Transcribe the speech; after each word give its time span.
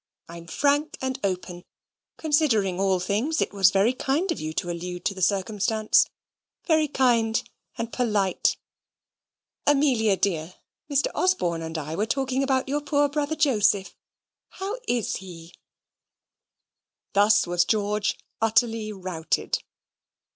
I'm 0.27 0.47
frank 0.47 0.97
and 0.99 1.19
open; 1.23 1.63
considering 2.17 2.79
all 2.79 2.99
things, 2.99 3.39
it 3.39 3.53
was 3.53 3.69
very 3.69 3.93
kind 3.93 4.31
of 4.31 4.39
you 4.39 4.51
to 4.53 4.71
allude 4.71 5.05
to 5.05 5.13
the 5.13 5.21
circumstance 5.21 6.09
very 6.65 6.87
kind 6.87 7.47
and 7.77 7.93
polite. 7.93 8.57
Amelia 9.67 10.17
dear, 10.17 10.55
Mr. 10.89 11.11
Osborne 11.13 11.61
and 11.61 11.77
I 11.77 11.95
were 11.95 12.07
talking 12.07 12.41
about 12.41 12.67
your 12.67 12.81
poor 12.81 13.09
brother 13.09 13.35
Joseph. 13.35 13.95
How 14.49 14.79
is 14.87 15.17
he?" 15.17 15.53
Thus 17.13 17.45
was 17.45 17.63
George 17.63 18.17
utterly 18.41 18.91
routed. 18.91 19.59